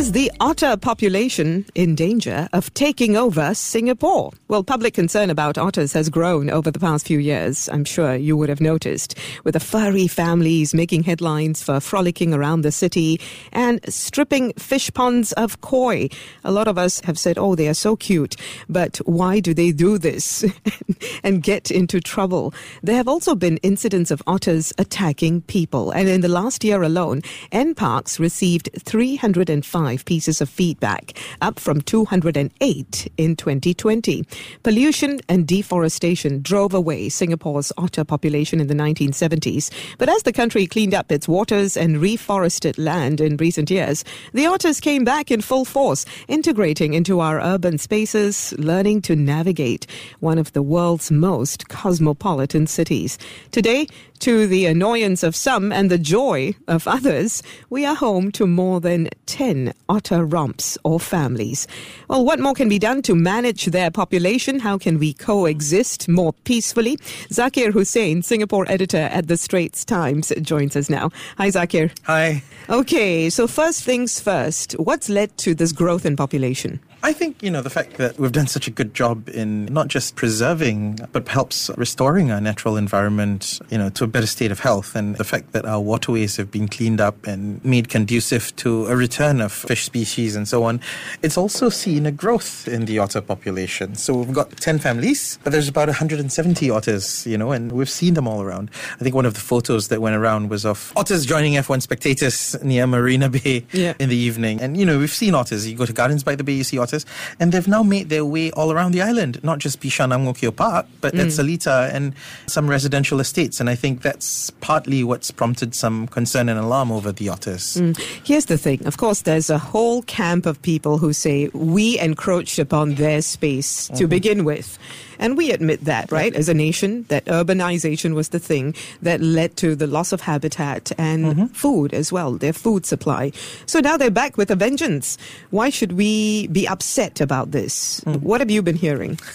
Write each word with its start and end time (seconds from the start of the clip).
Is 0.00 0.12
the 0.12 0.32
otter 0.40 0.78
population 0.78 1.66
in 1.74 1.94
danger 1.94 2.48
of 2.54 2.72
taking 2.72 3.18
over 3.18 3.52
Singapore? 3.52 4.32
Well, 4.48 4.64
public 4.64 4.94
concern 4.94 5.28
about 5.28 5.58
otters 5.58 5.92
has 5.92 6.08
grown 6.08 6.48
over 6.48 6.70
the 6.70 6.78
past 6.78 7.06
few 7.06 7.18
years. 7.18 7.68
I'm 7.68 7.84
sure 7.84 8.14
you 8.14 8.34
would 8.34 8.48
have 8.48 8.62
noticed, 8.62 9.18
with 9.44 9.52
the 9.52 9.60
furry 9.60 10.06
families 10.06 10.72
making 10.72 11.02
headlines 11.02 11.62
for 11.62 11.80
frolicking 11.80 12.32
around 12.32 12.62
the 12.62 12.72
city 12.72 13.20
and 13.52 13.78
stripping 13.92 14.54
fish 14.54 14.90
ponds 14.94 15.32
of 15.32 15.60
koi. 15.60 16.08
A 16.44 16.50
lot 16.50 16.66
of 16.66 16.78
us 16.78 17.00
have 17.00 17.18
said, 17.18 17.36
oh, 17.36 17.54
they 17.54 17.68
are 17.68 17.74
so 17.74 17.94
cute, 17.94 18.36
but 18.70 18.96
why 19.04 19.38
do 19.38 19.52
they 19.52 19.70
do 19.70 19.98
this 19.98 20.46
and 21.22 21.42
get 21.42 21.70
into 21.70 22.00
trouble? 22.00 22.54
There 22.82 22.96
have 22.96 23.06
also 23.06 23.34
been 23.34 23.58
incidents 23.58 24.10
of 24.10 24.22
otters 24.26 24.72
attacking 24.78 25.42
people, 25.42 25.90
and 25.90 26.08
in 26.08 26.22
the 26.22 26.28
last 26.28 26.64
year 26.64 26.82
alone, 26.82 27.20
NParks 27.52 28.18
received 28.18 28.70
305 28.78 29.89
pieces 29.98 30.40
of 30.40 30.48
feedback, 30.48 31.18
up 31.40 31.58
from 31.58 31.80
208 31.80 33.12
in 33.16 33.36
2020. 33.36 34.24
Pollution 34.62 35.20
and 35.28 35.46
deforestation 35.46 36.42
drove 36.42 36.74
away 36.74 37.08
Singapore's 37.08 37.72
otter 37.76 38.04
population 38.04 38.60
in 38.60 38.66
the 38.66 38.74
1970s. 38.74 39.70
But 39.98 40.08
as 40.08 40.22
the 40.22 40.32
country 40.32 40.66
cleaned 40.66 40.94
up 40.94 41.10
its 41.10 41.28
waters 41.28 41.76
and 41.76 41.96
reforested 41.96 42.78
land 42.78 43.20
in 43.20 43.36
recent 43.36 43.70
years, 43.70 44.04
the 44.32 44.46
otters 44.46 44.80
came 44.80 45.04
back 45.04 45.30
in 45.30 45.40
full 45.40 45.64
force, 45.64 46.04
integrating 46.28 46.94
into 46.94 47.20
our 47.20 47.40
urban 47.40 47.78
spaces, 47.78 48.54
learning 48.58 49.02
to 49.02 49.16
navigate 49.16 49.86
one 50.20 50.38
of 50.38 50.52
the 50.52 50.62
world's 50.62 51.10
most 51.10 51.68
cosmopolitan 51.68 52.66
cities. 52.66 53.18
Today, 53.50 53.86
to 54.20 54.46
the 54.46 54.66
annoyance 54.66 55.22
of 55.22 55.34
some 55.34 55.72
and 55.72 55.90
the 55.90 55.98
joy 55.98 56.54
of 56.68 56.86
others, 56.86 57.42
we 57.70 57.86
are 57.86 57.94
home 57.94 58.30
to 58.32 58.46
more 58.46 58.80
than 58.80 59.08
10 59.26 59.72
otter 59.88 60.24
romps 60.24 60.78
or 60.84 61.00
families. 61.00 61.66
Well, 62.08 62.24
what 62.24 62.40
more 62.40 62.54
can 62.54 62.68
be 62.68 62.78
done 62.78 63.02
to 63.02 63.14
manage 63.14 63.66
their 63.66 63.90
population? 63.90 64.60
How 64.60 64.78
can 64.78 64.98
we 64.98 65.12
coexist 65.12 66.08
more 66.08 66.32
peacefully? 66.44 66.96
Zakir 67.30 67.72
Hussain, 67.72 68.22
Singapore 68.22 68.66
editor 68.70 69.08
at 69.12 69.28
the 69.28 69.36
Straits 69.36 69.84
Times, 69.84 70.32
joins 70.42 70.76
us 70.76 70.90
now. 70.90 71.10
Hi, 71.38 71.48
Zakir. 71.48 71.90
Hi. 72.04 72.42
Okay, 72.68 73.30
so 73.30 73.46
first 73.46 73.82
things 73.82 74.20
first, 74.20 74.72
what's 74.74 75.08
led 75.08 75.36
to 75.38 75.54
this 75.54 75.72
growth 75.72 76.06
in 76.06 76.16
population? 76.16 76.80
I 77.02 77.14
think, 77.14 77.42
you 77.42 77.50
know, 77.50 77.62
the 77.62 77.70
fact 77.70 77.94
that 77.96 78.18
we've 78.18 78.30
done 78.30 78.46
such 78.46 78.66
a 78.66 78.70
good 78.70 78.92
job 78.92 79.28
in 79.30 79.64
not 79.66 79.88
just 79.88 80.16
preserving, 80.16 80.98
but 81.12 81.26
helps 81.28 81.70
restoring 81.78 82.30
our 82.30 82.40
natural 82.42 82.76
environment, 82.76 83.58
you 83.70 83.78
know, 83.78 83.88
to 83.90 84.04
a 84.04 84.06
better 84.06 84.26
state 84.26 84.52
of 84.52 84.60
health. 84.60 84.94
And 84.94 85.16
the 85.16 85.24
fact 85.24 85.52
that 85.52 85.64
our 85.64 85.80
waterways 85.80 86.36
have 86.36 86.50
been 86.50 86.68
cleaned 86.68 87.00
up 87.00 87.26
and 87.26 87.64
made 87.64 87.88
conducive 87.88 88.54
to 88.56 88.86
a 88.86 88.96
return 88.96 89.40
of 89.40 89.50
fish 89.50 89.84
species 89.84 90.36
and 90.36 90.46
so 90.46 90.62
on. 90.64 90.78
It's 91.22 91.38
also 91.38 91.70
seen 91.70 92.04
a 92.04 92.12
growth 92.12 92.68
in 92.68 92.84
the 92.84 92.98
otter 92.98 93.22
population. 93.22 93.94
So 93.94 94.18
we've 94.18 94.34
got 94.34 94.50
10 94.58 94.78
families, 94.78 95.38
but 95.42 95.52
there's 95.52 95.68
about 95.68 95.88
170 95.88 96.68
otters, 96.68 97.26
you 97.26 97.38
know, 97.38 97.50
and 97.52 97.72
we've 97.72 97.88
seen 97.88 98.12
them 98.12 98.28
all 98.28 98.42
around. 98.42 98.70
I 99.00 99.04
think 99.04 99.14
one 99.14 99.24
of 99.24 99.32
the 99.32 99.40
photos 99.40 99.88
that 99.88 100.02
went 100.02 100.16
around 100.16 100.50
was 100.50 100.66
of 100.66 100.92
otters 100.96 101.24
joining 101.24 101.54
F1 101.54 101.80
spectators 101.80 102.62
near 102.62 102.86
Marina 102.86 103.30
Bay 103.30 103.64
Yeah. 103.72 103.94
in 103.98 104.10
the 104.10 104.16
evening. 104.16 104.60
And, 104.60 104.76
you 104.76 104.84
know, 104.84 104.98
we've 104.98 105.10
seen 105.10 105.34
otters. 105.34 105.66
You 105.66 105.76
go 105.76 105.86
to 105.86 105.94
Gardens 105.94 106.22
by 106.22 106.34
the 106.34 106.44
Bay, 106.44 106.52
you 106.52 106.64
see 106.64 106.76
otters. 106.76 106.89
And 107.38 107.52
they've 107.52 107.68
now 107.68 107.82
made 107.82 108.08
their 108.08 108.24
way 108.24 108.50
all 108.52 108.72
around 108.72 108.92
the 108.92 109.02
island, 109.02 109.42
not 109.42 109.58
just 109.58 109.80
Bishan 109.80 110.12
Ang 110.12 110.24
Mo 110.24 110.32
Kio 110.32 110.50
Park, 110.50 110.86
but 111.00 111.14
at 111.14 111.26
mm. 111.26 111.30
Seletar 111.30 111.92
and 111.92 112.14
some 112.46 112.68
residential 112.68 113.20
estates. 113.20 113.60
And 113.60 113.70
I 113.70 113.74
think 113.74 114.02
that's 114.02 114.50
partly 114.60 115.04
what's 115.04 115.30
prompted 115.30 115.74
some 115.74 116.06
concern 116.08 116.48
and 116.48 116.58
alarm 116.58 116.92
over 116.92 117.12
the 117.12 117.28
otters. 117.28 117.76
Mm. 117.76 117.98
Here's 118.24 118.46
the 118.46 118.58
thing. 118.58 118.84
Of 118.86 118.96
course, 118.96 119.22
there's 119.22 119.50
a 119.50 119.58
whole 119.58 120.02
camp 120.02 120.46
of 120.46 120.60
people 120.62 120.98
who 120.98 121.12
say 121.12 121.48
we 121.52 121.98
encroached 121.98 122.58
upon 122.58 122.94
their 122.94 123.22
space 123.22 123.88
to 123.88 123.92
mm-hmm. 123.94 124.06
begin 124.06 124.44
with. 124.44 124.78
And 125.20 125.36
we 125.36 125.52
admit 125.52 125.84
that, 125.84 126.10
right? 126.10 126.34
As 126.34 126.48
a 126.48 126.54
nation, 126.54 127.04
that 127.08 127.26
urbanization 127.26 128.14
was 128.14 128.30
the 128.30 128.40
thing 128.40 128.74
that 129.02 129.20
led 129.20 129.56
to 129.58 129.76
the 129.76 129.86
loss 129.86 130.12
of 130.12 130.22
habitat 130.22 130.90
and 130.98 131.24
mm-hmm. 131.24 131.46
food 131.46 131.94
as 131.94 132.10
well, 132.10 132.32
their 132.32 132.54
food 132.54 132.86
supply. 132.86 133.30
So 133.66 133.78
now 133.78 133.96
they're 133.96 134.10
back 134.10 134.36
with 134.36 134.50
a 134.50 134.56
vengeance. 134.56 135.18
Why 135.50 135.70
should 135.70 135.92
we 135.92 136.48
be 136.48 136.66
upset 136.66 137.20
about 137.20 137.52
this? 137.52 138.00
Mm. 138.00 138.22
What 138.22 138.40
have 138.40 138.50
you 138.50 138.62
been 138.62 138.76
hearing? 138.76 139.18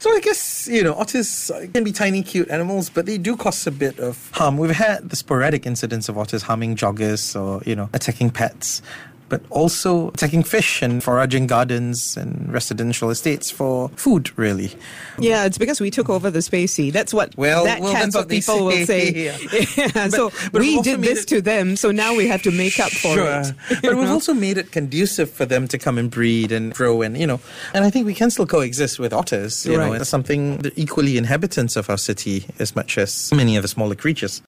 So 0.00 0.14
I 0.14 0.20
guess, 0.20 0.68
you 0.68 0.84
know, 0.84 0.94
otters 0.94 1.50
can 1.74 1.82
be 1.82 1.90
tiny, 1.90 2.22
cute 2.22 2.48
animals, 2.50 2.88
but 2.88 3.04
they 3.04 3.18
do 3.18 3.36
cause 3.36 3.66
a 3.66 3.72
bit 3.72 3.98
of 3.98 4.30
harm. 4.30 4.56
We've 4.56 4.70
had 4.70 5.10
the 5.10 5.16
sporadic 5.16 5.66
incidents 5.66 6.08
of 6.08 6.16
otters 6.16 6.42
harming 6.42 6.76
joggers 6.76 7.34
or, 7.34 7.64
you 7.68 7.74
know, 7.74 7.90
attacking 7.92 8.30
pets. 8.30 8.80
But 9.28 9.42
also 9.50 10.10
taking 10.12 10.42
fish 10.42 10.80
and 10.80 11.02
foraging 11.04 11.46
gardens 11.46 12.16
and 12.16 12.50
residential 12.52 13.10
estates 13.10 13.50
for 13.50 13.90
food, 13.90 14.30
really. 14.38 14.70
Yeah, 15.18 15.44
it's 15.44 15.58
because 15.58 15.80
we 15.82 15.90
took 15.90 16.08
over 16.08 16.30
the 16.30 16.38
spacey. 16.38 16.90
That's 16.90 17.12
what 17.12 17.36
Well, 17.36 17.64
that 17.64 17.80
well, 17.80 17.92
that's 17.92 18.14
of 18.14 18.22
what 18.22 18.28
people 18.30 18.64
will 18.64 18.86
say. 18.86 19.12
say, 19.12 19.64
Yeah, 19.94 20.08
so 20.08 20.30
but 20.52 20.62
we 20.62 20.80
did 20.80 21.02
this 21.02 21.24
it- 21.24 21.28
to 21.28 21.42
them, 21.42 21.76
so 21.76 21.90
now 21.90 22.14
we 22.14 22.26
have 22.28 22.40
to 22.42 22.50
make 22.50 22.80
up 22.80 22.90
for 22.90 23.14
sure. 23.14 23.42
it. 23.42 23.52
but 23.82 23.96
we've 23.96 24.08
also 24.08 24.32
made 24.32 24.56
it 24.56 24.72
conducive 24.72 25.30
for 25.30 25.44
them 25.44 25.68
to 25.68 25.76
come 25.78 25.98
and 25.98 26.10
breed 26.10 26.50
and 26.50 26.72
grow 26.72 27.02
and, 27.02 27.18
you 27.18 27.26
know, 27.26 27.40
and 27.74 27.84
I 27.84 27.90
think 27.90 28.06
we 28.06 28.14
can 28.14 28.30
still 28.30 28.46
coexist 28.46 28.98
with 28.98 29.12
otters, 29.12 29.66
you 29.66 29.76
know, 29.76 29.90
Right. 29.90 30.00
it's 30.00 30.08
something 30.10 30.58
that 30.58 30.72
equally 30.78 31.18
inhabitants 31.18 31.76
of 31.76 31.90
our 31.90 31.98
city 31.98 32.46
as 32.58 32.74
much 32.74 32.96
as 32.96 33.30
many 33.32 33.56
of 33.56 33.62
the 33.62 33.68
smaller 33.68 33.94
creatures. 33.94 34.40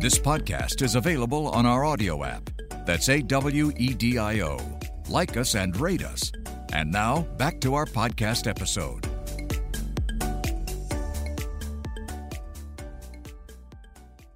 This 0.00 0.18
podcast 0.18 0.80
is 0.80 0.94
available 0.94 1.48
on 1.48 1.66
our 1.66 1.84
audio 1.84 2.24
app. 2.24 2.48
That's 2.86 3.10
A 3.10 3.20
W 3.20 3.70
E 3.76 3.92
D 3.92 4.16
I 4.16 4.40
O. 4.40 4.58
Like 5.10 5.36
us 5.36 5.54
and 5.54 5.78
rate 5.78 6.02
us. 6.02 6.32
And 6.72 6.90
now, 6.90 7.26
back 7.36 7.60
to 7.60 7.74
our 7.74 7.84
podcast 7.84 8.46
episode. 8.46 9.09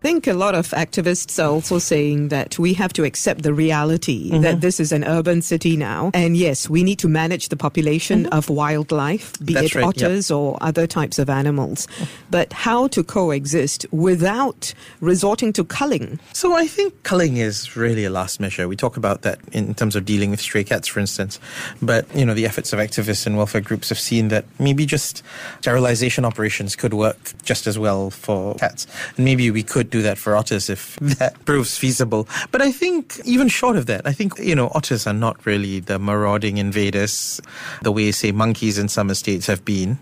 Think 0.04 0.26
a 0.26 0.34
lot 0.34 0.54
of 0.54 0.68
activists 0.72 1.42
are 1.42 1.48
also 1.48 1.78
saying 1.78 2.28
that 2.28 2.58
we 2.58 2.74
have 2.74 2.92
to 2.92 3.04
accept 3.04 3.42
the 3.42 3.54
reality 3.54 4.04
Mm-hmm. 4.04 4.42
that 4.42 4.60
this 4.60 4.80
is 4.80 4.92
an 4.92 5.04
urban 5.04 5.40
city 5.40 5.76
now. 5.76 6.10
And 6.12 6.36
yes, 6.36 6.68
we 6.68 6.84
need 6.84 6.98
to 6.98 7.08
manage 7.08 7.48
the 7.48 7.56
population 7.56 8.26
of 8.26 8.50
wildlife, 8.50 9.32
be 9.40 9.54
Mm-hmm. 9.54 9.62
That's 9.62 9.74
it 9.74 9.78
right, 9.78 9.86
otters 9.86 10.30
or 10.30 10.58
other 10.60 10.86
types 10.86 11.18
of 11.18 11.30
animals. 11.30 11.88
But 12.30 12.52
how 12.52 12.88
to 12.88 13.02
coexist 13.02 13.86
without 13.92 14.74
resorting 15.00 15.52
to 15.54 15.64
culling? 15.64 16.20
So 16.32 16.52
I 16.54 16.66
think 16.66 17.02
culling 17.02 17.38
is 17.38 17.76
really 17.76 18.04
a 18.04 18.10
last 18.10 18.40
measure. 18.40 18.68
We 18.68 18.76
talk 18.76 18.96
about 18.98 19.22
that 19.22 19.38
in 19.52 19.74
terms 19.74 19.96
of 19.96 20.04
dealing 20.04 20.30
with 20.30 20.40
stray 20.40 20.64
cats, 20.64 20.86
for 20.88 21.00
instance. 21.00 21.40
But, 21.80 22.04
you 22.14 22.26
know, 22.26 22.34
the 22.34 22.44
efforts 22.44 22.72
of 22.74 22.78
activists 22.78 23.26
and 23.26 23.36
welfare 23.38 23.62
groups 23.62 23.88
have 23.88 23.98
seen 23.98 24.28
that 24.28 24.44
maybe 24.58 24.84
just 24.84 25.22
sterilization 25.60 26.24
operations 26.24 26.76
could 26.76 26.92
work 26.92 27.32
just 27.42 27.66
as 27.66 27.78
well 27.78 28.10
for 28.10 28.54
cats. 28.56 28.86
And 29.16 29.24
maybe 29.24 29.50
we 29.50 29.62
could 29.62 29.93
do 29.94 30.02
that 30.02 30.18
for 30.18 30.34
otters 30.34 30.68
if 30.68 30.96
that 31.20 31.32
proves 31.44 31.78
feasible. 31.78 32.26
But 32.50 32.60
I 32.60 32.72
think 32.72 33.20
even 33.24 33.46
short 33.48 33.76
of 33.76 33.86
that, 33.86 34.02
I 34.04 34.12
think, 34.12 34.36
you 34.38 34.56
know, 34.56 34.72
otters 34.74 35.06
are 35.06 35.14
not 35.14 35.46
really 35.46 35.78
the 35.78 36.00
marauding 36.00 36.58
invaders 36.58 37.40
the 37.82 37.92
way, 37.92 38.10
say, 38.10 38.32
monkeys 38.32 38.76
in 38.76 38.88
some 38.88 39.08
estates 39.08 39.46
have 39.46 39.64
been. 39.64 39.98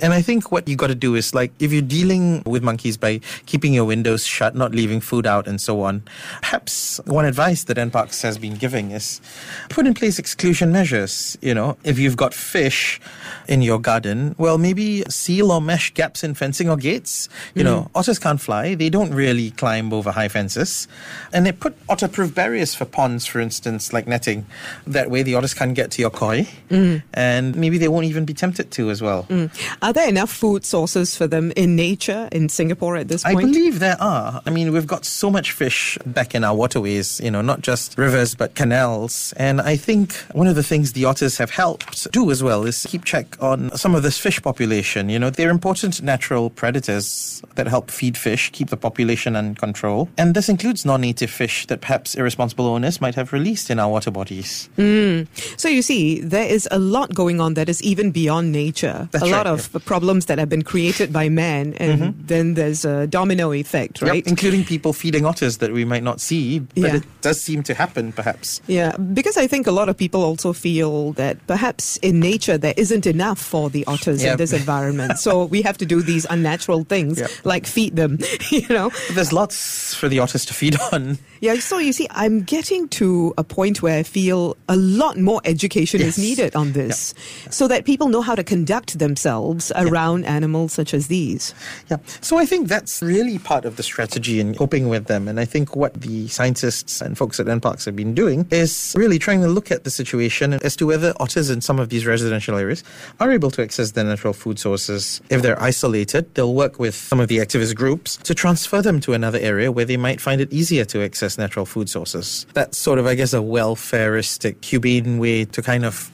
And 0.00 0.12
I 0.12 0.20
think 0.20 0.50
what 0.50 0.66
you 0.68 0.76
got 0.76 0.88
to 0.88 0.94
do 0.94 1.14
is 1.14 1.32
like, 1.32 1.52
if 1.60 1.72
you're 1.72 1.82
dealing 1.82 2.42
with 2.44 2.62
monkeys 2.62 2.96
by 2.96 3.20
keeping 3.46 3.72
your 3.72 3.84
windows 3.84 4.26
shut, 4.26 4.54
not 4.54 4.72
leaving 4.72 5.00
food 5.00 5.26
out, 5.26 5.46
and 5.46 5.60
so 5.60 5.82
on, 5.82 6.02
perhaps 6.42 7.00
one 7.04 7.24
advice 7.24 7.64
that 7.64 7.76
NParks 7.76 8.22
has 8.22 8.36
been 8.38 8.54
giving 8.54 8.90
is 8.90 9.20
put 9.68 9.86
in 9.86 9.94
place 9.94 10.18
exclusion 10.18 10.72
measures. 10.72 11.38
You 11.40 11.54
know, 11.54 11.76
if 11.84 11.98
you've 11.98 12.16
got 12.16 12.34
fish 12.34 13.00
in 13.48 13.62
your 13.62 13.78
garden, 13.78 14.34
well, 14.38 14.58
maybe 14.58 15.04
seal 15.08 15.52
or 15.52 15.60
mesh 15.60 15.94
gaps 15.94 16.24
in 16.24 16.34
fencing 16.34 16.68
or 16.68 16.76
gates. 16.76 17.28
You 17.54 17.64
know, 17.64 17.82
mm-hmm. 17.82 17.96
otters 17.96 18.18
can't 18.18 18.40
fly, 18.40 18.74
they 18.74 18.90
don't 18.90 19.14
really 19.14 19.35
climb 19.50 19.92
over 19.92 20.10
high 20.10 20.28
fences. 20.28 20.88
And 21.32 21.46
they 21.46 21.52
put 21.52 21.76
otter 21.88 22.08
proof 22.08 22.34
barriers 22.34 22.74
for 22.74 22.84
ponds, 22.84 23.26
for 23.26 23.40
instance, 23.40 23.92
like 23.92 24.06
netting. 24.06 24.46
That 24.86 25.10
way 25.10 25.22
the 25.22 25.34
otters 25.34 25.54
can't 25.54 25.74
get 25.74 25.90
to 25.92 26.02
your 26.02 26.10
koi. 26.10 26.48
Mm. 26.70 27.02
And 27.14 27.56
maybe 27.56 27.78
they 27.78 27.88
won't 27.88 28.06
even 28.06 28.24
be 28.24 28.34
tempted 28.34 28.70
to 28.72 28.90
as 28.90 29.02
well. 29.02 29.24
Mm. 29.24 29.50
Are 29.82 29.92
there 29.92 30.08
enough 30.08 30.30
food 30.30 30.64
sources 30.64 31.16
for 31.16 31.26
them 31.26 31.52
in 31.56 31.76
nature 31.76 32.28
in 32.32 32.48
Singapore 32.48 32.96
at 32.96 33.08
this 33.08 33.22
point? 33.22 33.38
I 33.38 33.40
believe 33.40 33.78
there 33.78 34.00
are. 34.00 34.42
I 34.46 34.50
mean, 34.50 34.72
we've 34.72 34.86
got 34.86 35.04
so 35.04 35.30
much 35.30 35.52
fish 35.52 35.98
back 36.06 36.34
in 36.34 36.44
our 36.44 36.54
waterways, 36.54 37.20
you 37.20 37.30
know, 37.30 37.42
not 37.42 37.60
just 37.60 37.98
rivers, 37.98 38.34
but 38.34 38.54
canals. 38.54 39.32
And 39.36 39.60
I 39.60 39.76
think 39.76 40.14
one 40.32 40.46
of 40.46 40.54
the 40.54 40.62
things 40.62 40.92
the 40.92 41.04
otters 41.04 41.38
have 41.38 41.50
helped 41.50 42.10
do 42.12 42.30
as 42.30 42.42
well 42.42 42.64
is 42.64 42.86
keep 42.88 43.04
check 43.04 43.40
on 43.42 43.76
some 43.76 43.94
of 43.94 44.02
this 44.02 44.18
fish 44.18 44.40
population. 44.40 45.08
You 45.08 45.18
know, 45.18 45.30
they're 45.30 45.50
important 45.50 46.02
natural 46.02 46.50
predators 46.50 47.42
that 47.54 47.66
help 47.66 47.90
feed 47.90 48.16
fish, 48.16 48.50
keep 48.50 48.68
the 48.68 48.76
population 48.76 49.25
population 49.26 49.36
under 49.36 49.58
control. 49.60 50.08
And 50.18 50.34
this 50.34 50.48
includes 50.48 50.84
non 50.84 51.00
native 51.00 51.30
fish 51.30 51.66
that 51.66 51.80
perhaps 51.80 52.14
irresponsible 52.14 52.66
owners 52.66 53.00
might 53.00 53.14
have 53.14 53.32
released 53.32 53.70
in 53.70 53.78
our 53.78 53.90
water 53.90 54.10
bodies. 54.10 54.68
Mm. 54.78 55.26
So 55.58 55.68
you 55.68 55.82
see, 55.82 56.20
there 56.20 56.46
is 56.46 56.68
a 56.70 56.78
lot 56.78 57.14
going 57.14 57.40
on 57.40 57.54
that 57.54 57.68
is 57.68 57.82
even 57.82 58.10
beyond 58.12 58.52
nature. 58.52 59.08
That's 59.12 59.24
a 59.24 59.28
lot 59.28 59.46
right, 59.46 59.52
of 59.74 59.84
problems 59.84 60.26
that 60.26 60.38
have 60.38 60.48
been 60.48 60.62
created 60.62 61.12
by 61.12 61.28
man, 61.28 61.74
and 61.80 61.96
Mm-hmm. 61.96 62.26
then 62.26 62.54
there's 62.54 62.84
a 62.84 63.06
domino 63.06 63.52
effect, 63.52 64.02
Yep, 64.02 64.10
right? 64.10 64.26
including 64.26 64.64
people 64.64 64.92
feeding 64.92 65.24
otters 65.24 65.58
that 65.58 65.72
we 65.72 65.84
might 65.84 66.02
not 66.02 66.20
see, 66.20 66.58
but 66.60 66.76
Yeah. 66.76 66.96
it 66.96 67.04
does 67.22 67.40
seem 67.40 67.62
to 67.62 67.74
happen 67.74 68.12
perhaps. 68.12 68.60
Yeah, 68.66 68.92
because 69.14 69.36
I 69.40 69.46
think 69.48 69.66
a 69.66 69.70
lot 69.72 69.88
of 69.88 69.96
people 69.96 70.22
also 70.22 70.52
feel 70.52 71.12
that 71.12 71.36
perhaps 71.46 71.96
in 72.02 72.20
nature 72.20 72.58
there 72.58 72.74
isn't 72.76 73.06
enough 73.06 73.38
for 73.38 73.70
the 73.70 73.84
otters 73.86 74.22
in 74.22 74.36
this 74.36 74.52
environment. 74.52 75.18
so 75.18 75.44
we 75.46 75.62
have 75.62 75.78
to 75.78 75.86
do 75.86 76.02
these 76.02 76.26
unnatural 76.28 76.84
things 76.84 77.18
Yep. 77.18 77.30
like 77.44 77.66
feed 77.66 77.96
them, 77.96 78.18
you 78.50 78.66
know? 78.68 78.90
There's 79.16 79.32
lots 79.32 79.94
for 79.94 80.08
the 80.08 80.18
otters 80.20 80.44
to 80.46 80.54
feed 80.54 80.76
on. 80.92 81.18
Yeah, 81.40 81.54
so 81.56 81.78
you 81.78 81.92
see, 81.92 82.06
I'm 82.10 82.42
getting 82.42 82.88
to 82.90 83.34
a 83.36 83.44
point 83.44 83.82
where 83.82 83.98
I 83.98 84.02
feel 84.02 84.56
a 84.68 84.76
lot 84.76 85.18
more 85.18 85.40
education 85.44 86.00
Yes. 86.00 86.16
is 86.18 86.24
needed 86.24 86.54
on 86.56 86.72
this 86.72 87.14
so 87.50 87.66
that 87.68 87.84
people 87.84 88.08
know 88.08 88.20
how 88.22 88.34
to 88.34 88.44
conduct 88.44 88.98
themselves 88.98 89.70
around 89.76 90.24
animals 90.26 90.72
such 90.72 90.92
as 90.94 91.08
these. 91.08 91.54
Yeah. 91.90 91.96
So 92.20 92.38
I 92.38 92.46
think 92.46 92.68
that's 92.68 93.02
really 93.02 93.38
part 93.38 93.64
of 93.64 93.76
the 93.76 93.82
strategy 93.82 94.40
in 94.40 94.54
coping 94.54 94.88
with 94.88 95.06
them. 95.06 95.28
And 95.28 95.38
I 95.40 95.44
think 95.44 95.74
what 95.76 95.94
the 95.94 96.28
scientists 96.28 97.00
and 97.00 97.16
folks 97.16 97.38
at 97.40 97.46
NParks 97.46 97.84
have 97.86 97.96
been 97.96 98.14
doing 98.14 98.46
is 98.50 98.94
really 98.96 99.18
trying 99.18 99.40
to 99.42 99.48
look 99.48 99.70
at 99.70 99.84
the 99.84 99.90
situation 99.90 100.54
as 100.54 100.76
to 100.76 100.86
whether 100.86 101.12
otters 101.20 101.50
in 101.50 101.60
some 101.60 101.78
of 101.78 101.88
these 101.88 102.06
residential 102.06 102.56
areas 102.56 102.84
are 103.20 103.30
able 103.30 103.50
to 103.52 103.62
access 103.62 103.92
their 103.92 104.04
natural 104.04 104.32
food 104.32 104.58
sources. 104.58 105.20
If 105.30 105.42
they're 105.42 105.60
isolated, 105.62 106.34
they'll 106.34 106.54
work 106.54 106.78
with 106.78 106.94
some 106.94 107.20
of 107.20 107.28
the 107.28 107.38
activist 107.38 107.74
groups 107.74 108.16
to 108.18 108.34
transfer 108.34 108.82
them 108.82 108.95
to 109.00 109.12
another 109.12 109.38
area 109.38 109.70
where 109.72 109.84
they 109.84 109.96
might 109.96 110.20
find 110.20 110.40
it 110.40 110.52
easier 110.52 110.84
to 110.86 111.02
access 111.02 111.38
natural 111.38 111.66
food 111.66 111.88
sources. 111.88 112.46
That's 112.54 112.78
sort 112.78 112.98
of, 112.98 113.06
I 113.06 113.14
guess, 113.14 113.32
a 113.32 113.38
welfareistic, 113.38 114.64
humane 114.64 115.18
way 115.18 115.44
to 115.46 115.62
kind 115.62 115.84
of 115.84 116.10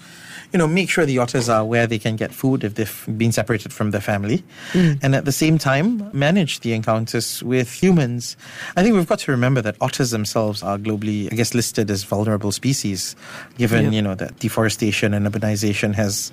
you 0.53 0.59
know, 0.59 0.67
make 0.67 0.91
sure 0.91 1.07
the 1.07 1.19
otters 1.19 1.49
are 1.49 1.65
where 1.65 1.87
they 1.87 1.99
can 1.99 2.17
get 2.17 2.33
food 2.33 2.63
if 2.63 2.75
they've 2.75 3.05
been 3.17 3.33
separated 3.33 3.73
from 3.73 3.91
their 3.91 4.01
family. 4.01 4.45
Hmm. 4.73 4.93
And 5.03 5.15
at 5.15 5.25
the 5.25 5.33
same 5.33 5.57
time, 5.57 6.11
manage 6.13 6.61
the 6.61 6.75
encounters 6.75 7.43
with 7.43 7.73
humans. 7.73 8.37
I 8.77 8.83
think 8.83 8.95
we've 8.95 9.07
got 9.09 9.21
to 9.21 9.31
remember 9.31 9.63
that 9.63 9.77
otters 9.81 10.11
themselves 10.11 10.63
are 10.63 10.77
globally, 10.77 11.33
I 11.33 11.37
guess, 11.37 11.55
listed 11.55 11.91
as 11.91 12.05
vulnerable 12.05 12.53
species, 12.53 13.17
given, 13.57 13.87
Yeah. 13.87 13.91
you 13.93 14.03
know, 14.03 14.15
that 14.17 14.39
deforestation 14.41 15.15
and 15.15 15.27
urbanization 15.27 15.95
has 15.95 16.31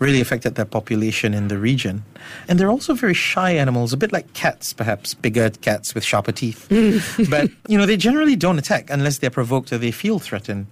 really 0.00 0.20
affected 0.20 0.56
their 0.56 0.64
population 0.64 1.32
in 1.32 1.46
the 1.48 1.58
region. 1.58 2.02
And 2.48 2.58
they're 2.58 2.70
also 2.70 2.94
very 2.94 3.14
shy 3.14 3.52
animals, 3.52 3.92
a 3.92 3.96
bit 3.96 4.10
like 4.12 4.32
cats, 4.32 4.72
perhaps, 4.72 5.14
bigger 5.14 5.50
cats 5.50 5.94
with 5.94 6.02
sharper 6.04 6.32
teeth. 6.32 6.66
Hmm. 6.68 6.98
but, 7.30 7.50
you 7.68 7.78
know, 7.78 7.86
they 7.86 7.96
generally 7.96 8.34
don't 8.34 8.58
attack 8.58 8.90
unless 8.90 9.18
they're 9.18 9.30
provoked 9.30 9.72
or 9.72 9.78
they 9.78 9.90
feel 9.92 10.18
threatened. 10.18 10.66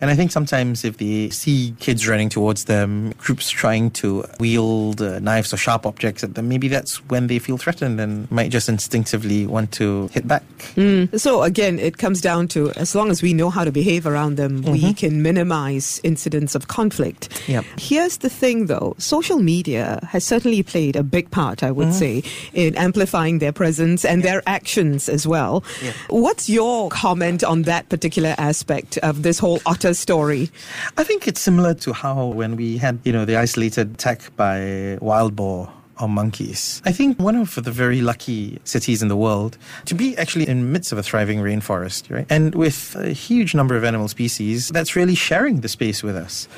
And 0.00 0.10
I 0.10 0.14
think 0.14 0.30
sometimes 0.30 0.84
if 0.84 0.98
they 0.98 1.30
see 1.30 1.74
kids 1.80 2.06
running 2.06 2.28
towards 2.28 2.43
them, 2.52 3.12
groups 3.18 3.50
trying 3.50 3.90
to 3.90 4.24
wield 4.38 5.00
uh, 5.00 5.18
knives 5.18 5.52
or 5.52 5.56
sharp 5.56 5.86
objects 5.86 6.22
at 6.22 6.34
them, 6.34 6.48
maybe 6.48 6.68
that's 6.68 6.96
when 7.08 7.26
they 7.26 7.38
feel 7.38 7.56
threatened 7.56 8.00
and 8.00 8.30
might 8.30 8.50
just 8.50 8.68
instinctively 8.68 9.46
want 9.46 9.72
to 9.72 10.08
hit 10.08 10.26
back. 10.28 10.42
Mm. 10.76 11.18
So 11.18 11.42
again, 11.42 11.78
it 11.78 11.98
comes 11.98 12.20
down 12.20 12.48
to 12.48 12.70
as 12.72 12.94
long 12.94 13.10
as 13.10 13.22
we 13.22 13.32
know 13.32 13.50
how 13.50 13.64
to 13.64 13.72
behave 13.72 14.06
around 14.06 14.36
them, 14.36 14.62
we 14.62 14.80
mm-hmm. 14.80 14.92
can 14.92 15.22
minimize 15.22 16.00
incidents 16.02 16.54
of 16.54 16.68
conflict. 16.68 17.42
Yep. 17.48 17.64
Here's 17.78 18.18
the 18.18 18.28
thing 18.28 18.66
though, 18.66 18.94
social 18.98 19.38
media 19.38 20.00
has 20.10 20.24
certainly 20.24 20.62
played 20.62 20.96
a 20.96 21.02
big 21.02 21.30
part, 21.30 21.62
I 21.62 21.70
would 21.70 21.88
mm-hmm. 21.88 22.22
say, 22.22 22.22
in 22.52 22.76
amplifying 22.76 23.38
their 23.38 23.52
presence 23.52 24.04
and 24.04 24.22
their 24.22 24.42
actions 24.46 25.08
as 25.08 25.26
well. 25.26 25.64
Yeah. 25.82 25.92
What's 26.08 26.48
your 26.48 26.88
comment 26.90 27.42
on 27.44 27.62
that 27.62 27.88
particular 27.88 28.34
aspect 28.38 28.98
of 28.98 29.22
this 29.22 29.38
whole 29.38 29.60
otter 29.66 29.94
story? 29.94 30.50
I 30.96 31.04
think 31.04 31.26
it's 31.28 31.40
similar 31.40 31.74
to 31.74 31.92
how 31.92 32.26
when 32.34 32.56
we 32.56 32.78
had, 32.78 32.98
you 33.04 33.12
know, 33.12 33.24
the 33.24 33.36
isolated 33.36 33.94
attack 33.94 34.34
by 34.36 34.98
wild 35.00 35.34
boar 35.36 35.70
or 36.00 36.08
monkeys. 36.08 36.82
I 36.84 36.92
think 36.92 37.18
one 37.18 37.36
of 37.36 37.54
the 37.54 37.70
very 37.70 38.00
lucky 38.00 38.58
cities 38.64 39.02
in 39.02 39.08
the 39.08 39.16
world 39.16 39.56
to 39.86 39.94
be 39.94 40.16
actually 40.16 40.48
in 40.48 40.60
the 40.60 40.66
midst 40.66 40.92
of 40.92 40.98
a 40.98 41.02
thriving 41.02 41.38
rainforest, 41.38 42.10
right? 42.10 42.26
And 42.28 42.54
with 42.54 42.96
a 42.96 43.10
huge 43.10 43.54
number 43.54 43.76
of 43.76 43.84
animal 43.84 44.08
species 44.08 44.68
that's 44.68 44.96
really 44.96 45.14
sharing 45.14 45.60
the 45.60 45.68
space 45.68 46.02
with 46.02 46.16
us. 46.16 46.48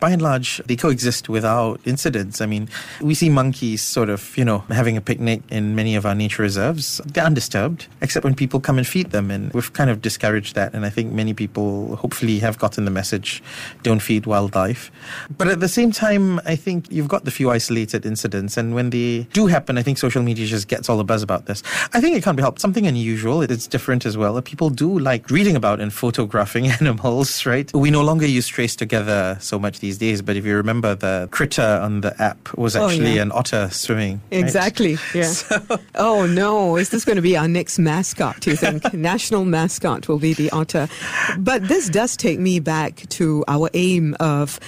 By 0.00 0.10
and 0.10 0.22
large, 0.22 0.58
they 0.66 0.76
coexist 0.76 1.28
without 1.28 1.80
incidents. 1.84 2.40
I 2.40 2.46
mean, 2.46 2.68
we 3.00 3.14
see 3.14 3.28
monkeys 3.28 3.82
sort 3.82 4.10
of, 4.10 4.36
you 4.36 4.44
know, 4.44 4.58
having 4.68 4.96
a 4.96 5.00
picnic 5.00 5.42
in 5.50 5.74
many 5.74 5.96
of 5.96 6.04
our 6.04 6.14
nature 6.14 6.42
reserves. 6.42 7.00
They're 7.06 7.24
undisturbed, 7.24 7.86
except 8.00 8.24
when 8.24 8.34
people 8.34 8.60
come 8.60 8.78
and 8.78 8.86
feed 8.86 9.10
them. 9.10 9.30
And 9.30 9.52
we've 9.52 9.72
kind 9.72 9.90
of 9.90 10.02
discouraged 10.02 10.54
that. 10.54 10.74
And 10.74 10.84
I 10.84 10.90
think 10.90 11.12
many 11.12 11.34
people 11.34 11.96
hopefully 11.96 12.38
have 12.40 12.58
gotten 12.58 12.84
the 12.84 12.90
message 12.90 13.42
don't 13.82 14.00
feed 14.00 14.26
wildlife. 14.26 14.90
But 15.36 15.48
at 15.48 15.60
the 15.60 15.68
same 15.68 15.92
time, 15.92 16.40
I 16.44 16.56
think 16.56 16.90
you've 16.90 17.08
got 17.08 17.24
the 17.24 17.30
few 17.30 17.50
isolated 17.50 18.04
incidents. 18.04 18.56
And 18.56 18.74
when 18.74 18.90
they 18.90 19.26
do 19.32 19.46
happen, 19.46 19.78
I 19.78 19.82
think 19.82 19.98
social 19.98 20.22
media 20.22 20.46
just 20.46 20.68
gets 20.68 20.88
all 20.88 20.98
the 20.98 21.04
buzz 21.04 21.22
about 21.22 21.46
this. 21.46 21.62
I 21.92 22.00
think 22.00 22.16
it 22.16 22.22
can't 22.22 22.36
be 22.36 22.42
helped. 22.42 22.60
Something 22.60 22.86
unusual, 22.86 23.42
it's 23.42 23.66
different 23.66 24.04
as 24.04 24.16
well. 24.16 24.40
People 24.42 24.70
do 24.70 24.98
like 24.98 25.30
reading 25.30 25.56
about 25.56 25.80
and 25.80 25.92
photographing 25.92 26.66
animals, 26.80 27.46
right? 27.46 27.72
We 27.72 27.90
no 27.90 28.02
longer 28.02 28.26
use 28.26 28.50
TraceTogether 28.50 29.40
so 29.40 29.58
much 29.58 29.80
these 29.86 29.98
days, 29.98 30.20
but 30.22 30.34
if 30.36 30.44
you 30.44 30.56
remember, 30.56 30.94
the 30.96 31.28
critter 31.30 31.62
on 31.82 32.00
the 32.00 32.12
app 32.20 32.52
was 32.58 32.74
Oh, 32.76 32.88
actually 32.88 33.14
yeah. 33.16 33.22
an 33.22 33.30
otter 33.32 33.68
swimming. 33.70 34.20
right? 34.32 34.40
Exactly. 34.40 34.98
Yeah. 35.14 35.32
oh 35.94 36.26
no, 36.26 36.76
is 36.76 36.88
this 36.90 37.04
going 37.04 37.16
to 37.16 37.22
be 37.22 37.36
our 37.36 37.48
next 37.48 37.78
mascot? 37.78 38.40
Do 38.40 38.50
you 38.50 38.56
think 38.56 38.92
national 39.12 39.44
mascot 39.44 40.08
will 40.08 40.18
be 40.18 40.34
the 40.34 40.50
otter? 40.50 40.88
But 41.38 41.68
this 41.68 41.88
does 41.88 42.16
take 42.16 42.38
me 42.40 42.58
back 42.60 43.08
to 43.18 43.44
our 43.48 43.70
aim 43.74 44.16
of 44.20 44.58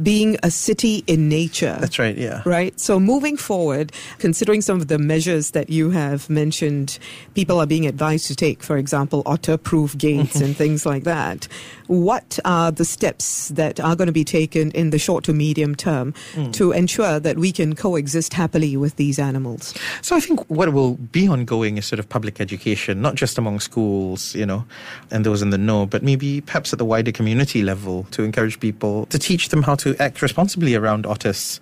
being 0.00 0.36
a 0.42 0.50
city 0.50 1.04
in 1.06 1.28
nature. 1.28 1.76
That's 1.80 1.98
right, 1.98 2.16
yeah. 2.16 2.42
Right. 2.44 2.78
So 2.78 3.00
moving 3.00 3.36
forward, 3.36 3.92
considering 4.18 4.60
some 4.60 4.80
of 4.80 4.88
the 4.88 4.98
measures 4.98 5.50
that 5.52 5.70
you 5.70 5.90
have 5.90 6.30
mentioned, 6.30 6.98
people 7.34 7.60
are 7.60 7.66
being 7.66 7.86
advised 7.86 8.26
to 8.28 8.36
take, 8.36 8.62
for 8.62 8.76
example, 8.76 9.22
otter-proof 9.26 9.96
gates 9.98 10.36
and 10.36 10.44
mm-hmm. 10.44 10.52
things 10.52 10.86
like 10.86 11.04
that. 11.04 11.48
What 11.88 12.38
are 12.44 12.70
the 12.70 12.84
steps 12.84 13.48
that 13.48 13.78
are 13.80 13.94
going 13.94 14.06
to 14.06 14.12
be 14.12 14.24
taken 14.24 14.70
in 14.70 14.90
the 14.90 14.98
short 14.98 15.24
to 15.24 15.34
medium 15.34 15.74
term 15.74 16.14
mm. 16.32 16.52
to 16.54 16.72
ensure 16.72 17.20
that 17.20 17.36
we 17.36 17.52
can 17.52 17.74
coexist 17.74 18.32
happily 18.32 18.76
with 18.78 18.96
these 18.96 19.18
animals? 19.18 19.74
So 20.00 20.16
I 20.16 20.20
think 20.20 20.48
what 20.48 20.72
will 20.72 20.94
be 20.94 21.28
ongoing 21.28 21.76
is 21.76 21.84
sort 21.84 21.98
of 21.98 22.08
public 22.08 22.40
education, 22.40 23.02
not 23.02 23.16
just 23.16 23.36
among 23.36 23.60
schools, 23.60 24.34
you 24.34 24.46
know, 24.46 24.64
and 25.10 25.26
those 25.26 25.42
in 25.42 25.50
the 25.50 25.58
know, 25.58 25.84
but 25.84 26.02
maybe 26.02 26.40
perhaps 26.40 26.72
at 26.72 26.78
the 26.78 26.84
wider 26.84 27.12
community 27.12 27.62
level 27.62 28.06
to 28.12 28.22
encourage 28.22 28.58
people 28.58 29.06
to 29.06 29.18
teach 29.18 29.50
them 29.50 29.62
how 29.62 29.74
to 29.74 29.81
act 29.98 30.22
responsibly 30.22 30.74
around 30.74 31.06
otters. 31.06 31.60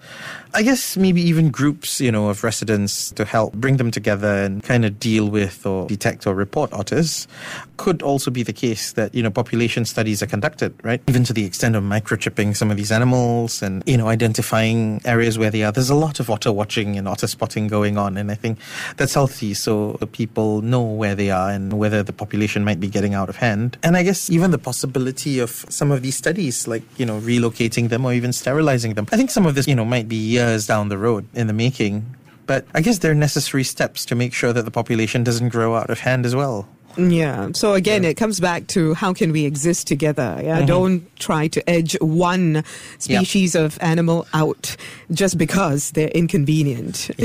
I 0.53 0.63
guess 0.63 0.97
maybe 0.97 1.23
even 1.23 1.51
groups, 1.51 2.01
you 2.01 2.11
know, 2.11 2.29
of 2.29 2.43
residents 2.43 3.13
to 3.13 3.25
help 3.25 3.55
bring 3.55 3.77
them 3.77 3.91
together 3.91 4.29
and 4.29 4.63
kind 4.63 4.85
of 4.85 4.99
deal 4.99 5.29
with 5.29 5.65
or 5.65 5.87
detect 5.87 6.27
or 6.27 6.35
report 6.35 6.73
otters. 6.73 7.29
Could 7.77 8.03
also 8.03 8.31
be 8.31 8.43
the 8.43 8.53
case 8.53 8.93
that, 8.93 9.15
you 9.15 9.23
know, 9.23 9.31
population 9.31 9.85
studies 9.85 10.23
are 10.23 10.27
conducted, 10.27 10.75
right? 10.83 11.01
Even 11.09 11.25
to 11.25 11.33
the 11.33 11.45
extent 11.45 11.77
of 11.77 11.83
microchipping 11.83 12.57
some 12.57 12.71
of 12.71 12.77
these 12.77 12.93
animals 12.93 13.63
and, 13.63 13.83
you 13.87 13.97
know, 13.97 14.09
identifying 14.09 15.01
areas 15.05 15.39
where 15.39 15.51
they 15.51 15.63
are. 15.63 15.73
There's 15.73 15.91
a 15.91 15.95
lot 15.95 16.21
of 16.21 16.29
otter 16.31 16.53
watching 16.53 16.99
and 16.99 17.07
otter 17.07 17.27
spotting 17.27 17.69
going 17.69 17.97
on. 17.97 18.17
And 18.17 18.31
I 18.31 18.35
think 18.35 18.59
that's 18.97 19.15
healthy 19.15 19.55
so 19.55 19.99
people 20.13 20.63
know 20.63 20.83
where 20.83 21.15
they 21.15 21.31
are 21.31 21.51
and 21.51 21.73
whether 21.75 22.03
the 22.03 22.13
population 22.13 22.65
might 22.65 22.81
be 22.81 22.89
getting 22.89 23.15
out 23.15 23.29
of 23.29 23.37
hand. 23.37 23.79
And 23.83 23.97
I 23.97 24.03
guess 24.03 24.29
even 24.31 24.51
the 24.51 24.59
possibility 24.59 25.39
of 25.39 25.65
some 25.69 25.91
of 25.91 26.03
these 26.03 26.17
studies, 26.17 26.67
like, 26.67 26.83
you 26.99 27.07
know, 27.07 27.21
relocating 27.21 27.89
them 27.89 28.05
or 28.05 28.13
even 28.13 28.33
sterilizing 28.33 28.95
them. 28.95 29.07
I 29.13 29.17
think 29.17 29.31
some 29.31 29.47
of 29.47 29.55
this, 29.55 29.67
you 29.67 29.75
know, 29.75 29.85
might 29.85 30.09
be 30.09 30.40
years 30.41 30.67
down 30.67 30.89
the 30.89 30.99
road 30.99 31.27
in 31.35 31.47
the 31.47 31.53
making. 31.53 32.17
But 32.47 32.67
I 32.75 32.81
guess 32.81 32.99
there 32.99 33.13
are 33.13 33.15
necessary 33.15 33.65
steps 33.65 34.05
to 34.07 34.15
make 34.15 34.35
sure 34.35 34.53
that 34.53 34.65
the 34.65 34.71
population 34.71 35.23
doesn't 35.23 35.51
grow 35.51 35.77
out 35.77 35.89
of 35.91 36.01
hand 36.01 36.27
as 36.27 36.35
well. 36.35 36.69
Yeah. 36.97 37.51
So 37.55 37.75
again, 37.75 38.05
it 38.05 38.17
comes 38.17 38.41
back 38.41 38.67
to 38.69 38.95
how 38.95 39.13
can 39.13 39.33
we 39.33 39.45
exist 39.45 39.87
together? 39.87 40.41
Yeah. 40.43 40.59
Mm-hmm. 40.59 40.67
Don't 40.67 41.17
try 41.19 41.49
to 41.49 41.71
edge 41.71 41.97
one 42.01 42.65
species 42.99 43.55
of 43.55 43.79
animal 43.81 44.27
out 44.35 44.77
just 45.13 45.39
because 45.39 45.93
they're 45.93 46.09
inconvenient. 46.09 46.97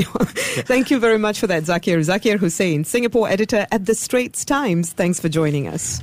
Thank 0.66 0.90
you 0.90 1.00
very 1.00 1.18
much 1.18 1.40
for 1.40 1.46
that, 1.48 1.64
Zakir. 1.64 1.98
Zakir 1.98 2.38
Hussain, 2.38 2.84
Singapore 2.84 3.28
editor 3.28 3.66
at 3.72 3.86
The 3.86 3.94
Straits 3.94 4.44
Times. 4.44 4.92
Thanks 4.92 5.18
for 5.18 5.28
joining 5.28 5.66
us. 5.66 6.02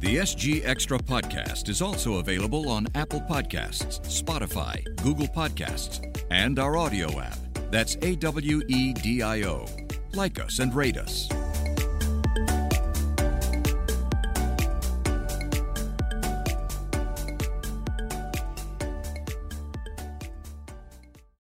The 0.00 0.16
SG 0.16 0.64
Extra 0.64 0.96
podcast 0.96 1.68
is 1.68 1.82
also 1.82 2.20
available 2.20 2.70
on 2.70 2.86
Apple 2.94 3.20
Podcasts, 3.20 4.00
Spotify, 4.00 4.82
Google 5.02 5.26
Podcasts, 5.26 6.00
and 6.30 6.58
our 6.58 6.78
audio 6.78 7.20
app. 7.20 7.36
That's 7.70 7.96
A 8.00 8.16
W 8.16 8.62
E 8.66 8.94
D 8.94 9.20
I 9.20 9.42
O. 9.42 9.66
Like 10.14 10.40
us 10.40 10.58
and 10.58 10.74
rate 10.74 10.96
us. 10.96 11.28